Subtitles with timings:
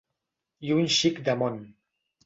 [0.69, 1.65] I un xic de món.